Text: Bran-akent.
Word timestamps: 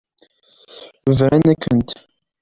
Bran-akent. 1.15 1.89